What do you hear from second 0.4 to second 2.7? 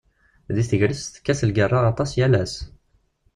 Deg tegrest, tekkat lgerra aṭas yal ass.